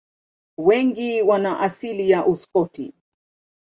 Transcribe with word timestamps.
Wengi 0.57 1.21
wana 1.21 1.59
asili 1.59 2.09
ya 2.09 2.25
Uskoti. 2.25 2.93